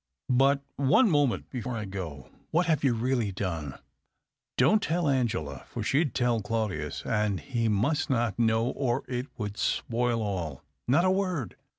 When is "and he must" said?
7.05-8.09